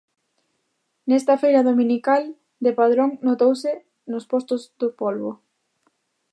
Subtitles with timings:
[1.09, 2.23] Nesta feira dominical
[2.65, 3.71] de Padrón notouse
[4.11, 5.31] nos postos do polbo.